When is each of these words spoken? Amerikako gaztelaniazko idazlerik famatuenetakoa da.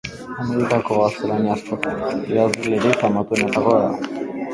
Amerikako 0.43 0.91
gaztelaniazko 1.01 1.73
idazlerik 2.31 2.97
famatuenetakoa 3.03 3.77
da. 3.85 4.25